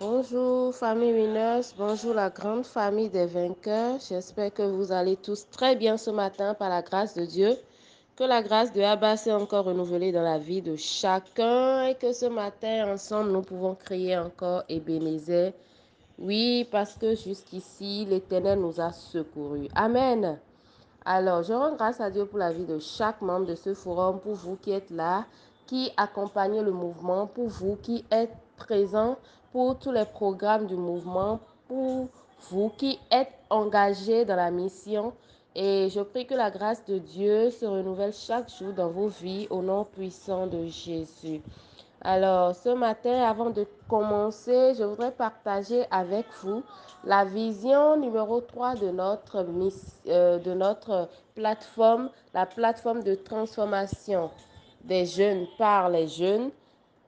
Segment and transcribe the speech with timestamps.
[0.00, 3.98] Bonjour famille Winners, bonjour la grande famille des vainqueurs.
[4.08, 7.56] J'espère que vous allez tous très bien ce matin par la grâce de Dieu.
[8.14, 12.12] Que la grâce de Abba s'est encore renouvelée dans la vie de chacun et que
[12.12, 15.52] ce matin ensemble nous pouvons crier encore Ebenezer.
[16.16, 19.66] Oui, parce que jusqu'ici l'Éternel nous a secourus.
[19.74, 20.38] Amen.
[21.04, 24.20] Alors, je rends grâce à Dieu pour la vie de chaque membre de ce forum,
[24.20, 25.26] pour vous qui êtes là,
[25.66, 29.16] qui accompagnez le mouvement, pour vous qui êtes présents
[29.52, 32.08] pour tous les programmes du mouvement, pour
[32.50, 35.12] vous qui êtes engagés dans la mission.
[35.54, 39.46] Et je prie que la grâce de Dieu se renouvelle chaque jour dans vos vies
[39.50, 41.40] au nom puissant de Jésus.
[42.00, 46.62] Alors, ce matin, avant de commencer, je voudrais partager avec vous
[47.04, 49.44] la vision numéro 3 de notre,
[50.06, 54.30] euh, de notre plateforme, la plateforme de transformation
[54.84, 56.50] des jeunes par les jeunes.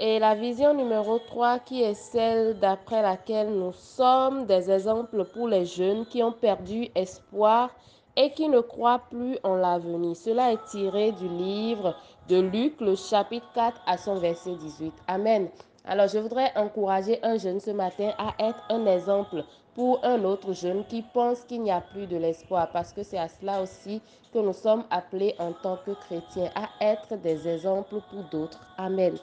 [0.00, 5.48] Et la vision numéro 3 qui est celle d'après laquelle nous sommes des exemples pour
[5.48, 7.70] les jeunes qui ont perdu espoir
[8.14, 10.14] et qui ne croient plus en l'avenir.
[10.14, 11.96] Cela est tiré du livre
[12.28, 14.92] de Luc, le chapitre 4 à son verset 18.
[15.08, 15.48] Amen.
[15.84, 19.42] Alors je voudrais encourager un jeune ce matin à être un exemple
[19.74, 23.18] pour un autre jeune qui pense qu'il n'y a plus de l'espoir, parce que c'est
[23.18, 24.00] à cela aussi
[24.32, 28.60] que nous sommes appelés en tant que chrétiens, à être des exemples pour d'autres.
[28.76, 29.16] Amen.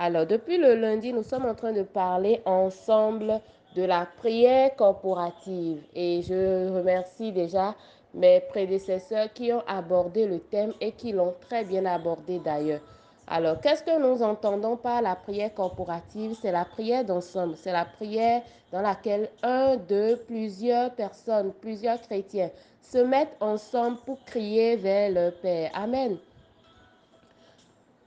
[0.00, 3.40] Alors depuis le lundi, nous sommes en train de parler ensemble
[3.74, 7.74] de la prière corporative et je remercie déjà
[8.14, 12.80] mes prédécesseurs qui ont abordé le thème et qui l'ont très bien abordé d'ailleurs.
[13.26, 16.36] Alors, qu'est-ce que nous entendons par la prière corporative?
[16.40, 22.50] C'est la prière d'ensemble, c'est la prière dans laquelle un, deux, plusieurs personnes, plusieurs chrétiens
[22.80, 25.72] se mettent ensemble pour crier vers leur Père.
[25.74, 26.18] Amen.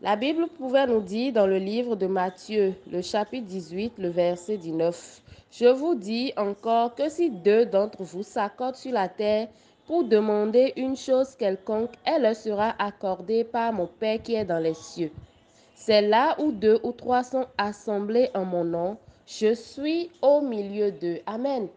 [0.03, 4.57] La Bible pouvait nous dire dans le livre de Matthieu, le chapitre 18, le verset
[4.57, 5.21] 19,
[5.51, 9.47] Je vous dis encore que si deux d'entre vous s'accordent sur la terre
[9.85, 14.57] pour demander une chose quelconque, elle leur sera accordée par mon Père qui est dans
[14.57, 15.11] les cieux.
[15.75, 18.97] C'est là où deux ou trois sont assemblés en mon nom,
[19.27, 21.19] je suis au milieu d'eux.
[21.27, 21.67] Amen.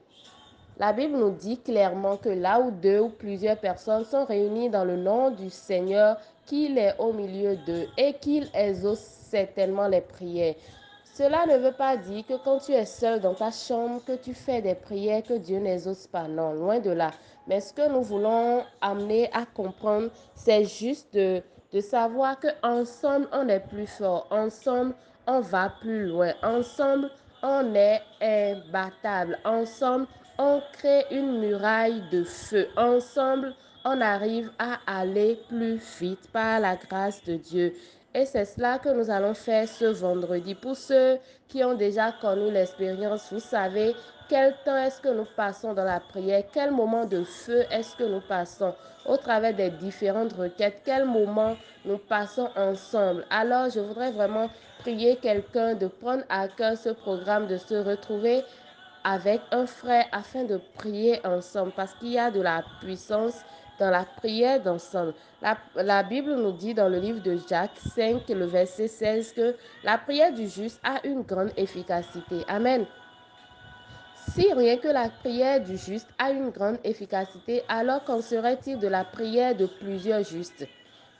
[0.79, 4.85] La Bible nous dit clairement que là où deux ou plusieurs personnes sont réunies dans
[4.85, 10.55] le nom du Seigneur, qu'il est au milieu d'eux et qu'il exauce certainement les prières.
[11.05, 14.35] Cela ne veut pas dire que quand tu es seul dans ta chambre, que tu
[14.35, 16.27] fais des prières que Dieu n'exauce pas.
[16.27, 17.13] Non, loin de là.
[17.47, 21.41] Mais ce que nous voulons amener à comprendre, c'est juste de,
[21.73, 24.27] de savoir qu'ensemble, on est plus fort.
[24.33, 24.95] Ensemble,
[25.29, 26.33] on va plus loin.
[26.43, 27.11] Ensemble,
[27.45, 29.39] on est imbattable.
[29.45, 32.67] Ensemble, on crée une muraille de feu.
[32.77, 37.75] Ensemble, on arrive à aller plus vite par la grâce de Dieu.
[38.15, 40.55] Et c'est cela que nous allons faire ce vendredi.
[40.55, 41.19] Pour ceux
[41.49, 43.95] qui ont déjà connu l'expérience, vous savez
[44.29, 48.05] quel temps est-ce que nous passons dans la prière, quel moment de feu est-ce que
[48.05, 48.73] nous passons
[49.05, 53.27] au travers des différentes requêtes, quel moment nous passons ensemble?
[53.31, 58.45] Alors, je voudrais vraiment prier quelqu'un de prendre à cœur ce programme, de se retrouver
[59.03, 63.45] avec un frère afin de prier ensemble parce qu'il y a de la puissance
[63.79, 65.15] dans la prière d'ensemble.
[65.75, 69.99] La, Bible nous dit dans le livre de Jacques 5, le verset 16, que la
[69.99, 72.45] prière du juste a une grande efficacité.
[72.49, 72.87] Amen.
[74.15, 78.89] Si rien que la prière du juste a une grande efficacité, alors qu'en serait-il de
[78.89, 80.69] la prière de plusieurs justes?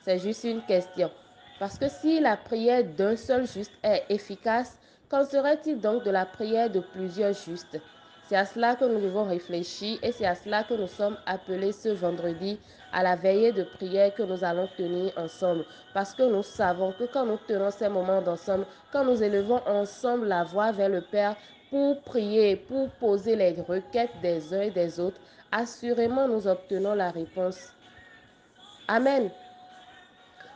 [0.01, 1.11] C'est juste une question.
[1.57, 4.77] Parce que si la prière d'un seul juste est efficace,
[5.09, 7.79] qu'en serait-il donc de la prière de plusieurs justes?
[8.27, 11.71] C'est à cela que nous devons réfléchir et c'est à cela que nous sommes appelés
[11.71, 12.59] ce vendredi
[12.91, 15.63] à la veillée de prière que nous allons tenir ensemble.
[15.93, 20.27] Parce que nous savons que quand nous tenons ces moments d'ensemble, quand nous élevons ensemble
[20.27, 21.35] la voix vers le Père
[21.69, 25.19] pour prier, pour poser les requêtes des uns et des autres,
[25.51, 27.73] assurément nous obtenons la réponse.
[28.87, 29.29] Amen.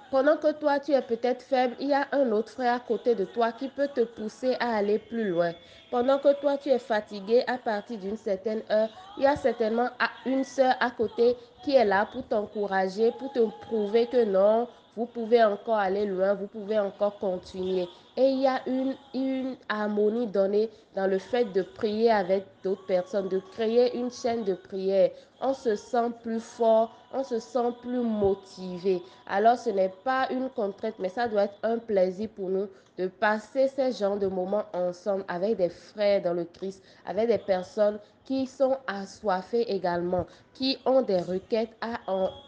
[0.09, 3.14] Pendant que toi, tu es peut-être faible, il y a un autre frère à côté
[3.14, 5.53] de toi qui peut te pousser à aller plus loin.
[5.92, 9.89] Pendant que toi, tu es fatigué à partir d'une certaine heure, il y a certainement
[10.25, 15.06] une sœur à côté qui est là pour t'encourager, pour te prouver que non, vous
[15.06, 17.88] pouvez encore aller loin, vous pouvez encore continuer.
[18.18, 22.86] Et il y a une, une harmonie donnée dans le fait de prier avec d'autres
[22.86, 25.12] personnes, de créer une chaîne de prière.
[25.41, 29.01] On se sent plus fort, on se sent plus motivé.
[29.27, 33.07] Alors ce n'est pas une contrainte, mais ça doit être un plaisir pour nous de
[33.07, 37.97] passer ces genres de moments ensemble avec des frères dans le Christ, avec des personnes
[38.25, 41.97] qui sont assoiffées également, qui ont des requêtes à,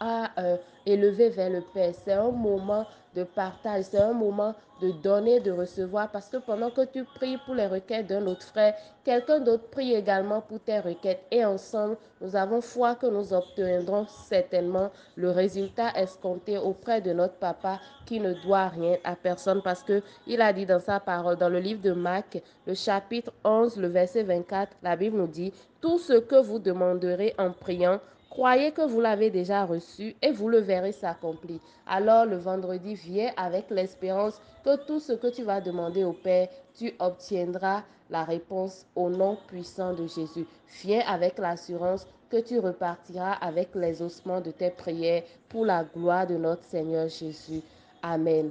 [0.00, 1.94] à euh, élever vers le Père.
[2.04, 6.70] C'est un moment de partage, c'est un moment de donner, de recevoir, parce que pendant
[6.70, 8.74] que tu pries pour les requêtes d'un autre frère,
[9.04, 11.22] quelqu'un d'autre prie également pour tes requêtes.
[11.30, 17.34] Et ensemble, nous avons foi que nous obtiendrons certainement le résultat escompté auprès de notre
[17.34, 21.36] papa qui ne doit rien à personne, parce que il a dit dans sa parole,
[21.36, 25.52] dans le livre de Marc, le chapitre 11, le verset 24, la Bible nous dit,
[25.80, 28.00] tout ce que vous demanderez en priant,
[28.32, 31.60] Croyez que vous l'avez déjà reçu et vous le verrez s'accomplir.
[31.86, 36.48] Alors le vendredi, viens avec l'espérance que tout ce que tu vas demander au Père,
[36.74, 40.46] tu obtiendras la réponse au nom puissant de Jésus.
[40.82, 46.26] Viens avec l'assurance que tu repartiras avec les ossements de tes prières pour la gloire
[46.26, 47.60] de notre Seigneur Jésus.
[48.02, 48.50] Amen.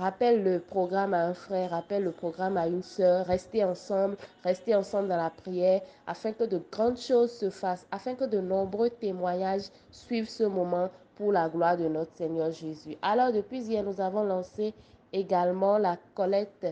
[0.00, 3.26] Rappelle le programme à un frère, rappelle le programme à une sœur.
[3.26, 8.14] Restez ensemble, restez ensemble dans la prière afin que de grandes choses se fassent, afin
[8.14, 12.96] que de nombreux témoignages suivent ce moment pour la gloire de notre Seigneur Jésus.
[13.02, 14.72] Alors, depuis hier, nous avons lancé
[15.12, 16.66] également la collecte,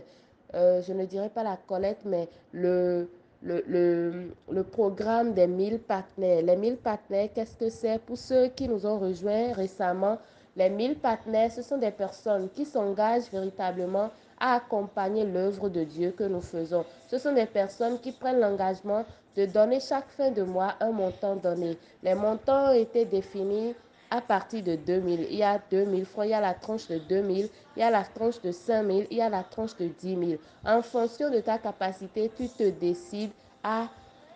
[0.55, 3.07] euh, je ne dirais pas la collecte, mais le,
[3.43, 6.41] le, programme des 1000 partenaires.
[6.41, 7.99] Les 1000 partenaires, qu'est-ce que c'est?
[7.99, 10.17] Pour ceux qui nous ont rejoints récemment,
[10.55, 14.09] les 1000 partenaires, ce sont des personnes qui s'engagent véritablement
[14.39, 16.85] à accompagner l'œuvre de Dieu que nous faisons.
[17.07, 19.05] Ce sont des personnes qui prennent l'engagement
[19.35, 21.77] de donner chaque fin de mois un montant donné.
[22.03, 23.75] Les montants ont été définis
[24.11, 25.27] à partir de 2000.
[25.29, 27.91] Il y a 2000 francs, il y a la tranche de 2000, il y a
[27.91, 30.41] la tranche de 5000, il y a la tranche de 10 000.
[30.65, 33.31] En fonction de ta capacité, tu te décides
[33.63, 33.87] à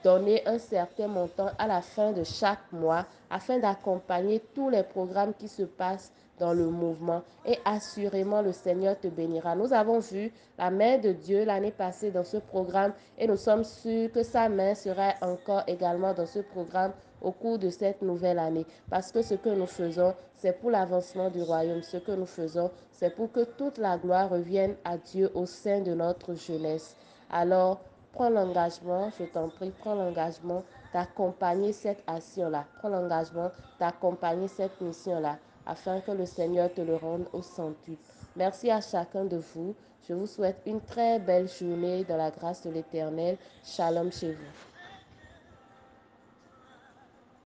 [0.04, 5.34] donner un certain montant à la fin de chaque mois afin d'accompagner tous les programmes
[5.34, 9.56] qui se passent dans le mouvement et assurément le Seigneur te bénira.
[9.56, 13.64] Nous avons vu la main de Dieu l'année passée dans ce programme et nous sommes
[13.64, 16.92] sûrs que sa main sera encore également dans ce programme
[17.22, 18.66] au cours de cette nouvelle année.
[18.90, 21.82] Parce que ce que nous faisons, c'est pour l'avancement du royaume.
[21.84, 25.80] Ce que nous faisons, c'est pour que toute la gloire revienne à Dieu au sein
[25.80, 26.96] de notre jeunesse.
[27.30, 27.80] Alors,
[28.14, 30.64] prends l'engagement, je t'en prie, prends l'engagement
[30.94, 32.66] d'accompagner cette action-là.
[32.80, 38.02] Prends l'engagement d'accompagner cette mission-là afin que le Seigneur te le rende au centuple.
[38.36, 39.76] Merci à chacun de vous.
[40.08, 43.38] Je vous souhaite une très belle journée dans la grâce de l'Éternel.
[43.64, 44.73] Shalom chez vous.